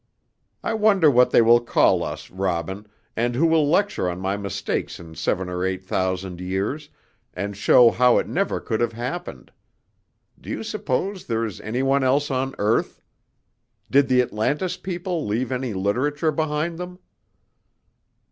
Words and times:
"I 0.63 0.73
wonder 0.73 1.11
what 1.11 1.29
they 1.29 1.43
will 1.43 1.59
call 1.59 2.03
us, 2.03 2.31
Robin, 2.31 2.87
and 3.15 3.35
who 3.35 3.45
will 3.45 3.69
lecture 3.69 4.09
on 4.09 4.19
my 4.19 4.35
mistakes 4.35 4.99
in 4.99 5.13
seven 5.13 5.47
or 5.47 5.63
eight 5.63 5.85
thousand 5.85 6.39
years, 6.41 6.89
and 7.35 7.55
show 7.55 7.91
how 7.91 8.17
it 8.17 8.27
never 8.27 8.59
could 8.59 8.81
have 8.81 8.93
happened. 8.93 9.51
Do 10.39 10.49
you 10.49 10.63
suppose 10.63 11.27
there 11.27 11.45
is 11.45 11.61
any 11.61 11.83
one 11.83 12.03
else 12.03 12.31
on 12.31 12.55
earth? 12.57 13.03
Did 13.91 14.07
the 14.07 14.23
Atlantis 14.23 14.75
people 14.75 15.23
leave 15.27 15.51
any 15.51 15.71
literature 15.71 16.31
behind 16.31 16.79
them?" 16.79 16.97